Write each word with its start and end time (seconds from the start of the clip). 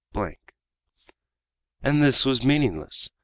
_And 1.83 2.01
this 2.01 2.25
was 2.25 2.43
meaningless! 2.43 3.11